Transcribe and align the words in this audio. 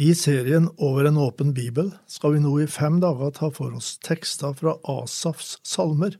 I 0.00 0.14
serien 0.16 0.70
Over 0.78 1.04
en 1.04 1.18
åpen 1.20 1.50
bibel 1.52 1.90
skal 2.08 2.32
vi 2.32 2.38
nå 2.40 2.54
i 2.62 2.68
fem 2.72 3.02
dager 3.02 3.34
ta 3.36 3.50
for 3.52 3.74
oss 3.76 3.98
tekster 4.00 4.54
fra 4.56 4.78
Asafs 4.88 5.58
salmer. 5.66 6.14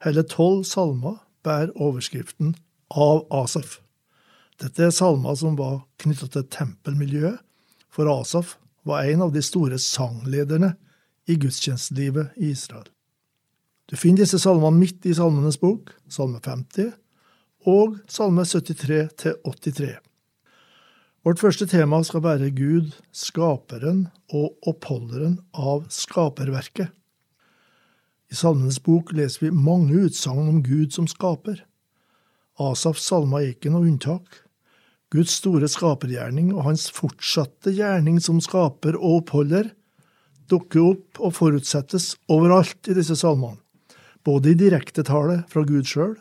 Hele 0.00 0.24
tolv 0.24 0.62
salmer 0.64 1.18
bærer 1.44 1.74
overskriften 1.76 2.54
Av 2.88 3.26
Asaf. 3.42 3.82
Dette 4.62 4.86
er 4.86 4.96
salmer 4.96 5.36
som 5.36 5.58
var 5.60 5.82
knyttet 6.00 6.32
til 6.38 6.48
tempelmiljøet, 6.56 7.36
for 7.92 8.08
Asaf 8.08 8.56
var 8.88 9.04
en 9.04 9.26
av 9.28 9.36
de 9.36 9.44
store 9.44 9.76
sanglederne 9.76 10.72
i 11.28 11.36
gudstjenestelivet 11.36 12.32
i 12.40 12.54
Israel. 12.54 12.88
Du 13.92 13.98
finner 14.00 14.24
disse 14.24 14.40
salmene 14.40 14.72
midt 14.80 15.04
i 15.04 15.12
Salmenes 15.14 15.60
bok, 15.60 15.92
salme 16.08 16.40
50, 16.40 16.94
og 17.68 18.00
salme 18.08 18.48
73 18.48 19.04
til 19.20 19.40
83. 19.44 20.05
Vårt 21.26 21.40
første 21.42 21.66
tema 21.66 21.98
skal 22.06 22.22
være 22.22 22.52
Gud, 22.54 22.92
skaperen 23.10 24.04
og 24.30 24.68
oppholderen 24.70 25.40
av 25.58 25.88
skaperverket. 25.90 26.92
I 28.30 28.36
Salmenes 28.38 28.76
bok 28.78 29.10
leser 29.10 29.48
vi 29.48 29.50
mange 29.50 30.04
utsagn 30.06 30.44
om 30.46 30.60
Gud 30.62 30.92
som 30.94 31.08
skaper. 31.10 31.64
Asafs 32.62 33.08
salmer 33.10 33.42
er 33.42 33.56
ikke 33.56 33.72
noe 33.74 33.88
unntak. 33.88 34.36
Guds 35.10 35.34
store 35.40 35.66
skapergjerning 35.66 36.52
og 36.54 36.62
hans 36.68 36.84
fortsatte 36.94 37.72
gjerning 37.74 38.20
som 38.22 38.38
skaper 38.38 38.94
og 38.94 39.24
oppholder 39.24 39.72
dukker 40.46 40.92
opp 40.92 41.18
og 41.18 41.34
forutsettes 41.40 42.12
overalt 42.30 42.86
i 42.86 42.94
disse 43.00 43.16
salmene, 43.18 43.58
både 44.22 44.54
i 44.54 44.60
direkte 44.62 45.02
tale 45.10 45.40
fra 45.50 45.66
Gud 45.66 45.90
sjøl 45.90 46.14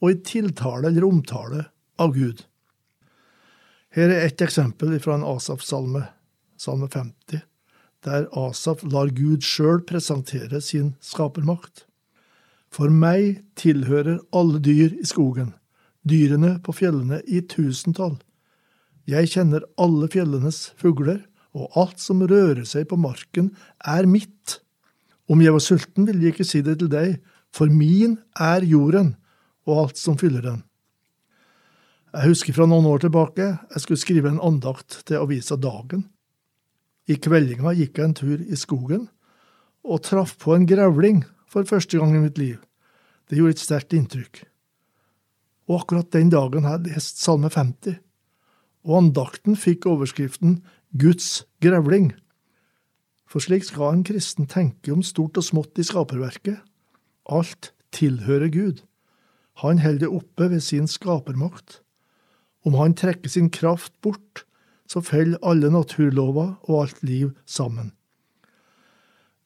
og 0.00 0.08
i 0.08 0.16
tiltale 0.24 0.88
eller 0.88 1.04
omtale 1.04 1.66
av 2.00 2.16
Gud. 2.16 2.40
Her 3.92 4.08
er 4.08 4.22
ett 4.24 4.40
eksempel 4.40 4.94
fra 5.04 5.18
en 5.18 5.24
Asaf-salme, 5.28 6.06
salme 6.56 6.86
50, 6.88 7.42
der 8.06 8.28
Asaf 8.32 8.80
lar 8.88 9.10
Gud 9.12 9.44
sjøl 9.44 9.82
presentere 9.84 10.62
sin 10.64 10.94
skapermakt. 11.04 11.84
For 12.72 12.88
meg 12.88 13.42
tilhører 13.60 14.22
alle 14.32 14.62
dyr 14.64 14.96
i 14.96 15.04
skogen, 15.04 15.52
dyrene 16.08 16.54
på 16.64 16.72
fjellene 16.78 17.20
i 17.28 17.42
tusentall. 17.44 18.16
Jeg 19.04 19.28
kjenner 19.34 19.68
alle 19.76 20.08
fjellenes 20.08 20.70
fugler, 20.80 21.20
og 21.52 21.76
alt 21.76 22.00
som 22.00 22.24
rører 22.24 22.64
seg 22.64 22.88
på 22.88 22.96
marken, 22.96 23.52
er 23.84 24.08
mitt. 24.08 24.62
Om 25.28 25.44
jeg 25.44 25.52
var 25.52 25.66
sulten, 25.68 26.08
ville 26.08 26.24
jeg 26.24 26.32
ikke 26.38 26.48
si 26.48 26.64
det 26.64 26.78
til 26.80 26.88
deg, 26.88 27.18
for 27.52 27.68
min 27.68 28.16
er 28.40 28.64
jorden 28.64 29.18
og 29.68 29.82
alt 29.82 30.00
som 30.00 30.16
fyller 30.16 30.48
den. 30.48 30.62
Jeg 32.12 32.28
husker 32.28 32.52
fra 32.52 32.66
noen 32.68 32.84
år 32.90 33.06
tilbake 33.06 33.44
jeg 33.56 33.80
skulle 33.80 34.00
skrive 34.00 34.28
en 34.28 34.42
andakt 34.44 34.98
til 35.08 35.22
avisa 35.22 35.56
Dagen. 35.56 36.04
I 37.08 37.16
kveldinga 37.16 37.72
gikk 37.72 37.96
jeg 37.96 38.04
en 38.04 38.16
tur 38.18 38.42
i 38.42 38.56
skogen 38.58 39.06
og 39.82 40.02
traff 40.04 40.34
på 40.42 40.52
en 40.52 40.66
grevling 40.68 41.22
for 41.48 41.64
første 41.64 41.96
gang 41.96 42.12
i 42.14 42.20
mitt 42.20 42.36
liv. 42.36 42.58
Det 43.28 43.38
gjorde 43.38 43.56
et 43.56 43.62
sterkt 43.62 43.96
inntrykk. 43.96 44.42
Og 45.70 45.80
akkurat 45.80 46.12
den 46.12 46.28
dagen 46.28 46.68
hadde 46.68 46.90
jeg 46.92 47.00
lest 47.00 47.22
Salme 47.22 47.48
50, 47.48 47.96
og 48.84 48.98
andakten 48.98 49.56
fikk 49.56 49.88
overskriften 49.88 50.58
Guds 50.92 51.46
grevling. 51.64 52.10
For 53.24 53.40
slik 53.40 53.64
skal 53.64 53.96
en 53.96 54.04
kristen 54.04 54.50
tenke 54.50 54.92
om 54.92 55.00
stort 55.06 55.40
og 55.40 55.46
smått 55.46 55.80
i 55.80 55.86
skaperverket. 55.88 56.60
Alt 57.24 57.72
tilhører 57.96 58.52
Gud. 58.52 58.84
Han 59.64 59.80
holder 59.80 60.04
det 60.04 60.12
oppe 60.12 60.50
ved 60.52 60.60
sin 60.60 60.90
skapermakt. 60.90 61.81
Om 62.62 62.78
han 62.78 62.94
trekker 62.94 63.28
sin 63.28 63.50
kraft 63.50 63.94
bort, 64.00 64.44
så 64.86 65.00
faller 65.00 65.40
alle 65.42 65.70
naturlover 65.72 66.54
og 66.68 66.82
alt 66.82 67.02
liv 67.02 67.32
sammen. 67.46 67.92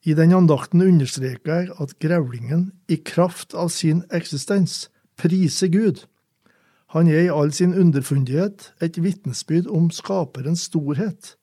I 0.07 0.15
den 0.15 0.35
andakten 0.37 0.83
understreker 0.85 1.55
jeg 1.55 1.73
at 1.83 1.97
grevlingen 2.03 2.69
i 2.89 2.99
kraft 3.03 3.57
av 3.59 3.73
sin 3.75 4.05
eksistens 4.15 4.87
priser 5.19 5.71
Gud. 5.73 6.05
Han 6.95 7.09
er 7.11 7.25
i 7.25 7.33
all 7.33 7.51
sin 7.53 7.75
underfundighet 7.75 8.71
et 8.83 9.01
vitnesbyrd 9.03 9.67
om 9.67 9.91
skaperens 9.91 10.69
storhet. 10.69 11.35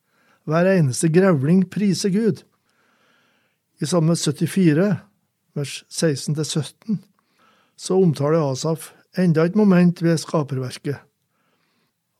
Hver 0.48 0.68
eneste 0.70 1.10
grevling 1.12 1.66
priser 1.70 2.12
Gud. 2.14 2.44
I 3.82 3.88
Salme 3.90 4.16
74, 4.16 4.88
vers 5.54 5.74
16-17, 5.90 7.00
så 7.76 7.98
omtaler 8.00 8.44
Asaf 8.46 8.92
enda 9.18 9.44
et 9.44 9.56
moment 9.56 10.02
ved 10.02 10.16
skaperverket. 10.22 11.02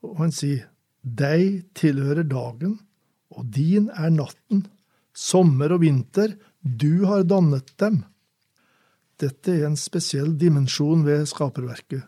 Og 0.04 0.20
han 0.20 0.32
sier, 0.34 0.69
Deg 1.04 1.66
tilhører 1.76 2.25
dagen, 2.25 2.78
og 3.34 3.50
din 3.53 3.91
er 3.92 4.12
natten. 4.15 4.65
Sommer 5.15 5.75
og 5.75 5.82
vinter, 5.84 6.32
du 6.62 7.04
har 7.09 7.26
dannet 7.28 7.75
dem. 7.81 8.03
Dette 9.20 9.53
er 9.53 9.69
en 9.69 9.76
spesiell 9.78 10.32
dimensjon 10.41 11.04
ved 11.06 11.28
skaperverket. 11.31 12.06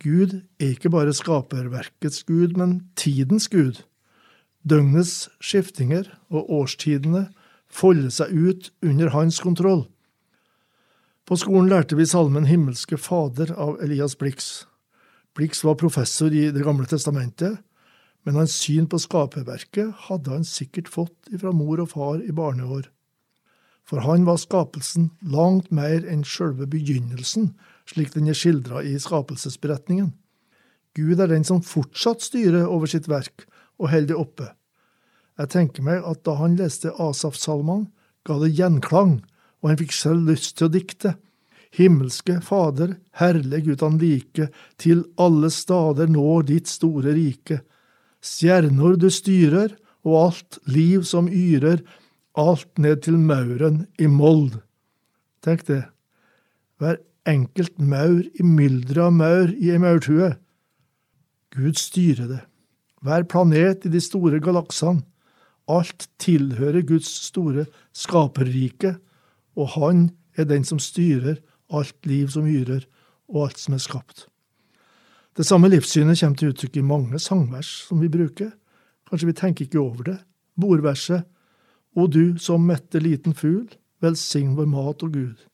Gud 0.00 0.40
er 0.58 0.72
ikke 0.74 0.90
bare 0.92 1.14
skaperverkets 1.16 2.24
gud, 2.28 2.56
men 2.58 2.80
tidens 2.96 3.48
gud. 3.52 3.82
Døgnets 4.64 5.28
skiftinger 5.40 6.08
og 6.28 6.50
årstidene 6.50 7.28
folder 7.70 8.12
seg 8.12 8.34
ut 8.34 8.70
under 8.82 9.12
hans 9.14 9.40
kontroll. 9.40 9.86
På 11.24 11.38
skolen 11.38 11.70
lærte 11.70 11.96
vi 11.96 12.08
salmen 12.08 12.48
Himmelske 12.48 12.98
Fader 12.98 13.52
av 13.54 13.78
Elias 13.84 14.16
Blix. 14.18 14.66
Blix 15.36 15.64
var 15.64 15.78
professor 15.78 16.32
i 16.34 16.50
Det 16.50 16.64
gamle 16.64 16.86
testamentet, 16.90 17.60
men 18.26 18.36
hans 18.36 18.54
syn 18.60 18.88
på 18.90 18.98
skaperverket 19.00 20.06
hadde 20.08 20.32
han 20.34 20.44
sikkert 20.44 20.90
fått 20.92 21.30
fra 21.40 21.52
mor 21.56 21.80
og 21.80 21.92
far 21.94 22.20
i 22.20 22.34
barneår. 22.36 22.90
For 23.88 24.04
han 24.04 24.26
var 24.26 24.38
skapelsen 24.38 25.10
langt 25.22 25.70
mer 25.74 26.04
enn 26.06 26.22
sjølve 26.26 26.68
begynnelsen, 26.70 27.54
slik 27.88 28.12
den 28.14 28.28
er 28.30 28.36
skildra 28.38 28.84
i 28.86 28.96
skapelsesberetningen. 29.00 30.12
Gud 30.94 31.22
er 31.22 31.30
den 31.30 31.46
som 31.46 31.62
fortsatt 31.62 32.22
styrer 32.22 32.66
over 32.66 32.90
sitt 32.90 33.08
verk 33.10 33.46
og 33.80 33.90
holder 33.94 34.12
det 34.12 34.20
oppe. 34.20 34.48
Jeg 35.40 35.52
tenker 35.54 35.86
meg 35.86 36.04
at 36.04 36.22
da 36.26 36.36
han 36.36 36.58
leste 36.58 36.92
Asaf-salmene, 37.00 37.88
ga 38.28 38.36
det 38.42 38.52
gjenklang, 38.52 39.22
og 39.62 39.70
han 39.70 39.78
fikk 39.80 39.94
selv 39.96 40.28
lyst 40.28 40.58
til 40.58 40.68
å 40.68 40.74
dikte. 40.74 41.14
Himmelske 41.70 42.40
Fader, 42.42 42.96
herlig 43.14 43.68
uten 43.70 43.98
like, 44.00 44.48
til 44.80 45.04
alle 45.20 45.50
stader 45.54 46.10
når 46.10 46.48
ditt 46.48 46.70
store 46.70 47.14
rike. 47.14 47.60
Stjerner 48.20 48.98
du 48.98 49.08
styrer, 49.10 49.76
og 50.02 50.16
alt 50.16 50.58
liv 50.64 51.04
som 51.04 51.28
yrer, 51.28 51.82
alt 52.38 52.78
ned 52.80 53.02
til 53.04 53.18
mauren 53.20 53.84
i 54.00 54.08
mold. 54.08 54.56
Tenk 55.44 55.66
det, 55.68 55.82
hver 56.80 56.98
enkelt 57.28 57.76
maur 57.78 58.22
i 58.24 58.46
mylderet 58.46 59.02
av 59.06 59.12
maur 59.12 59.52
i 59.52 59.70
ei 59.74 59.80
maurtue. 59.80 60.32
Gud 61.52 61.76
styrer 61.78 62.30
det, 62.30 62.40
hver 63.04 63.26
planet 63.28 63.86
i 63.86 63.92
de 63.92 64.00
store 64.02 64.40
galaksene. 64.42 65.04
Alt 65.70 66.08
tilhører 66.18 66.82
Guds 66.82 67.10
store 67.28 67.66
skaperrike, 67.94 68.96
og 69.54 69.76
han 69.76 70.08
er 70.34 70.48
den 70.50 70.64
som 70.66 70.80
styrer 70.82 71.38
alt 71.70 72.06
liv 72.06 72.30
som 72.32 72.48
hyrer, 72.48 72.86
og 73.30 73.48
alt 73.48 73.60
som 73.62 73.76
er 73.76 73.82
skapt. 73.82 74.26
Det 75.36 75.46
samme 75.46 75.70
livssynet 75.70 76.18
kommer 76.18 76.38
til 76.40 76.50
uttrykk 76.52 76.80
i 76.80 76.86
mange 76.86 77.18
sangvers 77.22 77.70
som 77.86 78.00
vi 78.02 78.10
bruker. 78.10 78.50
Kanskje 79.08 79.30
vi 79.30 79.36
tenker 79.38 79.66
ikke 79.66 79.82
over 79.82 80.08
det. 80.10 80.18
Bordverset 80.60 81.26
O 81.98 82.06
du 82.06 82.38
som 82.38 82.66
mette 82.66 83.00
liten 83.02 83.34
fugl, 83.34 83.66
velsign 84.02 84.54
vår 84.58 84.68
mat 84.70 85.02
og 85.02 85.14
Gud. 85.14 85.46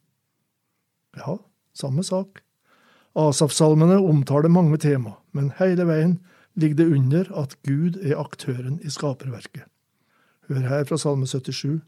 Ja, 1.17 1.39
samme 1.73 2.05
sak. 2.05 2.43
Asaf-salmene 3.17 3.97
omtaler 4.05 4.53
mange 4.53 4.77
tema, 4.77 5.15
men 5.33 5.55
hele 5.57 5.87
veien 5.89 6.19
ligger 6.61 6.83
det 6.83 6.93
under 6.93 7.31
at 7.41 7.57
Gud 7.65 7.97
er 8.05 8.21
aktøren 8.21 8.77
i 8.85 8.93
skaperverket. 8.93 9.65
Hør 10.49 10.69
her 10.69 10.85
fra 10.85 10.99
Salme 11.01 11.27
77. 11.27 11.81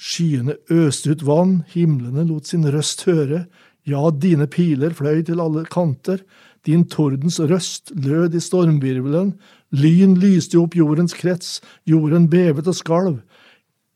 Skyene 0.00 0.56
øste 0.72 1.14
ut 1.14 1.22
vann, 1.26 1.62
himlene 1.70 2.24
lot 2.26 2.48
sin 2.50 2.66
røst 2.66 3.04
høre, 3.06 3.44
ja, 3.86 4.02
dine 4.10 4.48
piler 4.50 4.94
fløy 4.96 5.22
til 5.26 5.42
alle 5.42 5.64
kanter, 5.70 6.22
din 6.64 6.86
tordens 6.88 7.38
røst 7.40 7.92
lød 7.94 8.34
i 8.34 8.40
stormvirvelen, 8.40 9.34
lyn 9.76 10.14
lyste 10.18 10.58
opp 10.58 10.76
jordens 10.76 11.14
krets, 11.14 11.58
jorden 11.86 12.28
bevet 12.32 12.68
og 12.70 12.76
skalv. 12.78 13.18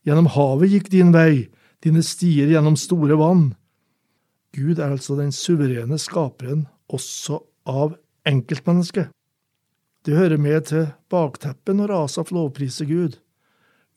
Gjennom 0.05 0.29
havet 0.35 0.75
gikk 0.75 0.91
din 0.93 1.13
vei, 1.15 1.49
dine 1.83 2.03
stier 2.05 2.51
gjennom 2.51 2.77
store 2.79 3.17
vann. 3.19 3.49
Gud 4.55 4.79
er 4.79 4.93
altså 4.93 5.17
den 5.17 5.33
suverene 5.35 5.97
skaperen 6.01 6.67
også 6.89 7.41
av 7.69 7.97
enkeltmennesket. 8.29 9.09
Det 10.05 10.15
hører 10.15 10.39
med 10.39 10.69
til 10.69 10.87
bakteppet 11.11 11.75
når 11.75 11.91
Asaf 12.05 12.31
lovpriser 12.31 12.87
Gud 12.89 13.17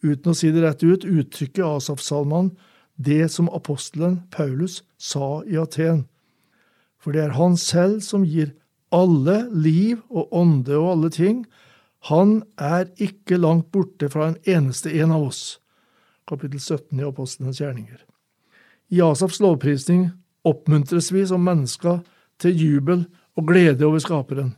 uten 0.03 0.33
å 0.33 0.37
si 0.37 0.51
det 0.53 0.65
rett 0.65 0.83
ut, 0.83 1.05
uttrykker 1.05 1.77
Asaf 1.77 2.03
Salman 2.03 2.53
det 2.97 3.29
som 3.33 3.51
apostelen 3.55 4.21
Paulus 4.31 4.83
sa 4.99 5.43
i 5.49 5.57
Aten. 5.59 6.05
For 7.03 7.15
det 7.15 7.25
er 7.25 7.37
han 7.39 7.57
selv 7.59 8.03
som 8.07 8.27
gir 8.27 8.53
alle 8.95 9.49
liv 9.51 10.03
og 10.11 10.31
ånde 10.37 10.77
og 10.79 10.91
alle 10.93 11.11
ting. 11.11 11.43
Han 12.11 12.43
er 12.61 12.91
ikke 13.03 13.41
langt 13.41 13.73
borte 13.73 14.11
fra 14.13 14.31
en 14.31 14.39
eneste 14.47 14.93
en 15.01 15.15
av 15.15 15.27
oss. 15.31 15.43
Kapittel 16.29 16.61
17 16.61 17.01
i 17.01 17.07
Apostlenes 17.07 17.61
gjerninger. 17.61 17.99
I 18.93 19.01
Asafs 19.03 19.41
lovprisning 19.43 20.11
oppmuntres 20.47 21.11
vi 21.15 21.25
som 21.27 21.43
mennesker 21.47 22.03
til 22.43 22.59
jubel 22.59 23.07
og 23.39 23.49
glede 23.49 23.87
over 23.87 24.03
Skaperen. 24.03 24.55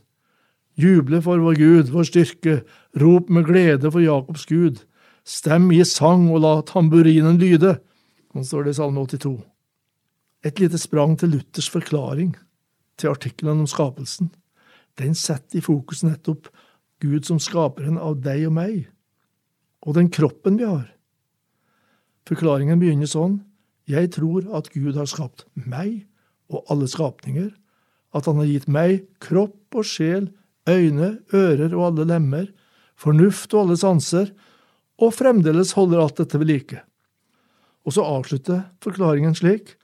Juble 0.75 1.21
for 1.23 1.39
vår 1.39 1.55
Gud, 1.55 1.91
vår 1.93 2.09
styrke, 2.09 2.59
rop 2.99 3.29
med 3.31 3.47
glede 3.47 3.91
for 3.91 4.03
Jakobs 4.03 4.45
Gud. 4.49 4.81
Stem 5.25 5.71
i 5.73 5.81
sang 5.89 6.27
og 6.29 6.43
la 6.43 6.53
tamburinen 6.69 7.39
lyde. 7.41 7.79
Sånn 8.29 8.45
står 8.45 8.67
det 8.67 8.75
i 8.75 8.77
Salme 8.77 9.01
82. 9.09 9.33
Et 10.45 10.59
lite 10.61 10.77
sprang 10.77 11.15
til 11.17 11.33
Luthers 11.33 11.69
forklaring 11.73 12.35
til 13.01 13.09
artikkelen 13.09 13.63
om 13.63 13.69
skapelsen. 13.69 14.29
Den 15.01 15.17
setter 15.17 15.57
i 15.57 15.65
fokus 15.65 16.03
nettopp 16.05 16.51
Gud 17.01 17.25
som 17.25 17.41
skaperen 17.41 17.97
av 17.97 18.19
deg 18.23 18.45
og 18.47 18.53
meg, 18.55 18.85
og 19.81 19.97
den 19.97 20.11
kroppen 20.13 20.61
vi 20.61 20.69
har. 20.69 20.87
Forklaringen 22.29 22.79
begynner 22.81 23.09
sånn, 23.09 23.41
jeg 23.89 24.13
tror 24.15 24.45
at 24.57 24.71
Gud 24.73 24.95
har 24.97 25.09
skapt 25.09 25.45
meg 25.53 26.05
og 26.53 26.69
alle 26.71 26.87
skapninger, 26.89 27.49
at 28.15 28.29
han 28.29 28.39
har 28.39 28.49
gitt 28.49 28.69
meg 28.71 29.03
kropp 29.21 29.75
og 29.75 29.85
sjel, 29.89 30.29
øyne, 30.69 31.17
ører 31.33 31.73
og 31.73 31.89
alle 31.89 32.07
lemmer, 32.13 32.47
fornuft 32.97 33.53
og 33.53 33.65
alle 33.65 33.77
sanser, 33.81 34.31
og 35.01 35.15
fremdeles 35.15 35.73
holder 35.75 36.03
alt 36.03 36.19
dette 36.21 36.39
ved 36.39 36.51
like. 36.51 36.83
Og 37.85 37.95
så 37.95 38.05
avslutter 38.05 38.63
forklaringen 38.83 39.35
slik, 39.37 39.75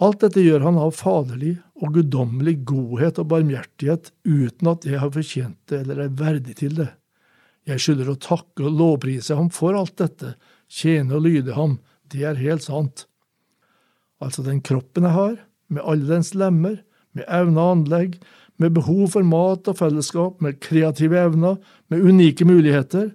Alt 0.00 0.22
dette 0.22 0.40
gjør 0.40 0.62
han 0.64 0.78
av 0.80 0.94
faderlig 0.96 1.58
og 1.76 1.92
guddommelig 1.98 2.54
godhet 2.68 3.18
og 3.20 3.28
barmhjertighet 3.34 4.08
uten 4.24 4.70
at 4.72 4.86
jeg 4.88 5.00
har 5.02 5.12
fortjent 5.12 5.58
det 5.68 5.82
eller 5.82 6.06
er 6.06 6.14
verdig 6.16 6.56
til 6.62 6.78
det. 6.78 6.88
Jeg 7.68 7.82
skylder 7.84 8.08
å 8.08 8.20
takke 8.20 8.64
og 8.64 8.78
lovprise 8.78 9.36
ham 9.36 9.50
for 9.52 9.76
alt 9.76 9.98
dette, 10.00 10.32
tjene 10.72 11.18
og 11.18 11.26
lyde 11.26 11.52
ham, 11.52 11.76
det 12.08 12.24
er 12.24 12.40
helt 12.40 12.64
sant. 12.64 13.04
Altså 14.24 14.44
den 14.46 14.62
kroppen 14.64 15.04
jeg 15.04 15.16
har, 15.18 15.36
med 15.68 15.84
alle 15.84 16.08
dens 16.08 16.32
lemmer, 16.32 16.80
med 17.12 17.28
evne 17.28 17.60
og 17.60 17.76
anlegg, 17.76 18.16
med 18.60 18.72
behov 18.76 19.12
for 19.12 19.26
mat 19.26 19.68
og 19.68 19.76
fellesskap, 19.82 20.40
med 20.40 20.62
kreative 20.64 21.20
evner, 21.20 21.60
med 21.92 22.08
unike 22.08 22.48
muligheter, 22.48 23.10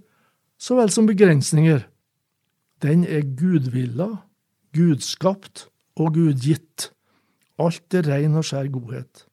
så 0.57 0.77
vel 0.79 0.91
som 0.93 1.07
begrensninger. 1.07 1.85
Den 2.83 3.03
er 3.03 3.23
gudvilla, 3.37 4.09
gudskapt 4.75 5.67
og 5.95 6.15
gudgitt. 6.17 6.91
Alt 7.59 7.93
er 7.95 8.07
rein 8.09 8.35
og 8.35 8.45
skjær 8.47 8.67
godhet. 8.73 9.25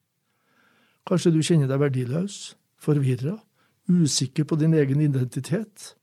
Kanskje 1.09 1.33
du 1.35 1.41
kjenner 1.43 1.71
deg 1.71 1.83
verdiløs, 1.83 2.55
forvirra, 2.79 3.41
usikker 3.91 4.47
på 4.47 4.59
din 4.61 4.75
egen 4.79 5.03
identitet? 5.03 5.97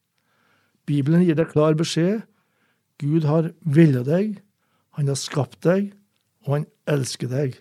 Bibelen 0.90 1.24
gir 1.24 1.38
deg 1.40 1.52
klar 1.54 1.78
beskjed. 1.80 2.26
Gud 3.00 3.24
har 3.24 3.54
villet 3.64 4.08
deg, 4.10 4.40
han 4.98 5.08
har 5.08 5.16
skapt 5.16 5.62
deg, 5.64 5.94
og 6.44 6.58
han 6.58 6.66
elsker 6.92 7.32
deg. 7.32 7.56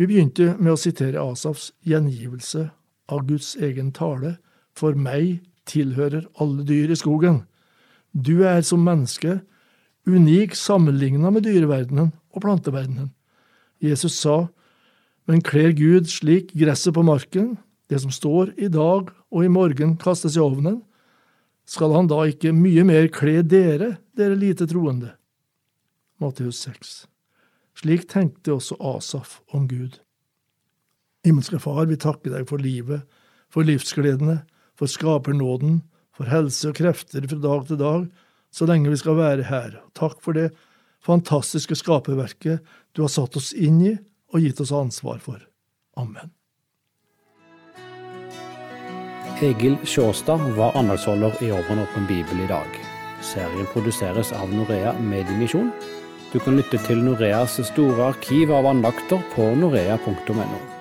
Vi 0.00 0.06
begynte 0.08 0.54
med 0.56 0.72
å 0.72 0.80
sitere 0.80 1.20
Asafs 1.20 1.74
gjengivelse 1.84 2.70
av 3.12 3.26
Guds 3.28 3.52
egen 3.60 3.90
tale. 3.92 4.38
For 4.72 4.96
meg 4.96 5.42
tilhører 5.70 6.26
alle 6.42 6.66
dyr 6.66 6.92
i 6.92 6.98
skogen. 6.98 7.44
Du 8.12 8.42
er 8.42 8.62
som 8.66 8.82
menneske 8.84 9.38
unik 10.08 10.56
sammenligna 10.58 11.30
med 11.30 11.46
dyreverdenen 11.46 12.10
og 12.34 12.44
planteverdenen. 12.44 13.10
Jesus 13.80 14.18
sa, 14.18 14.48
men 15.28 15.44
kler 15.44 15.72
Gud 15.76 16.10
slik 16.10 16.52
gresset 16.58 16.96
på 16.96 17.04
marken, 17.06 17.54
det 17.90 18.00
som 18.02 18.12
står 18.14 18.54
i 18.58 18.68
dag 18.70 19.10
og 19.30 19.44
i 19.44 19.52
morgen 19.52 19.96
kastes 20.00 20.36
i 20.36 20.42
ovnen, 20.42 20.80
skal 21.70 21.94
han 21.94 22.08
da 22.10 22.24
ikke 22.26 22.52
mye 22.54 22.82
mer 22.86 23.06
kle 23.14 23.40
dere, 23.46 23.94
dere 24.18 24.38
lite 24.38 24.66
troende? 24.70 25.12
Matteus 26.20 26.58
6. 26.66 27.04
Slik 27.80 28.08
tenkte 28.10 28.56
også 28.56 28.76
Asaf 28.82 29.38
om 29.54 29.68
Gud. 29.70 30.00
Himmelske 31.24 31.60
Far, 31.62 31.86
vi 31.86 31.98
takker 32.00 32.34
deg 32.34 32.48
for 32.48 32.60
livet, 32.60 33.06
for 33.52 33.66
livsgledene, 33.66 34.40
for 34.80 34.88
skapernåden, 34.88 35.82
for 36.16 36.30
helse 36.32 36.72
og 36.72 36.78
krefter 36.80 37.28
fra 37.28 37.38
dag 37.44 37.68
til 37.68 37.80
dag, 37.80 38.08
så 38.50 38.66
lenge 38.66 38.90
vi 38.90 38.98
skal 38.98 39.20
være 39.20 39.46
her. 39.50 39.76
Takk 39.94 40.18
for 40.24 40.36
det 40.36 40.50
fantastiske 41.04 41.76
skaperverket 41.78 42.64
du 42.96 43.04
har 43.04 43.12
satt 43.12 43.36
oss 43.36 43.52
inn 43.52 43.80
i 43.84 43.94
og 44.32 44.42
gitt 44.44 44.60
oss 44.64 44.72
ansvar 44.74 45.20
for. 45.22 45.40
Amen. 46.00 46.32
Egil 49.40 49.78
Sjåstad 49.88 50.42
var 50.56 50.76
andagsholder 50.76 51.38
i 51.44 51.48
Over 51.54 51.84
åpen 51.84 52.08
bibel 52.08 52.42
i 52.44 52.48
dag. 52.50 52.74
Serien 53.24 53.68
produseres 53.72 54.32
av 54.36 54.52
Norea 54.52 54.92
Mediemisjon. 55.00 55.70
Du 56.32 56.38
kan 56.40 56.60
lytte 56.60 56.80
til 56.84 57.00
Noreas 57.04 57.56
store 57.72 58.12
arkiv 58.12 58.52
av 58.52 58.68
andakter 58.68 59.22
på 59.34 59.48
norea.no. 59.56 60.79